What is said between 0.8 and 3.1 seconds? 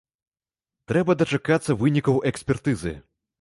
Трэба дачакацца вынікаў экспертызы.